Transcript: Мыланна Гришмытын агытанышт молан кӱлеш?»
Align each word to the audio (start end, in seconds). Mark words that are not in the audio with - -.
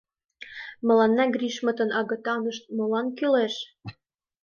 Мыланна 0.87 1.23
Гришмытын 1.33 1.89
агытанышт 1.99 2.63
молан 2.77 3.07
кӱлеш?» 3.17 3.53